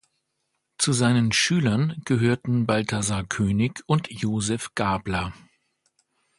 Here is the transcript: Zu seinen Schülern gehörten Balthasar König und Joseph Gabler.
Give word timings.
Zu 0.79 0.93
seinen 0.93 1.31
Schülern 1.31 2.01
gehörten 2.05 2.65
Balthasar 2.65 3.23
König 3.23 3.83
und 3.85 4.09
Joseph 4.11 4.73
Gabler. 4.73 5.31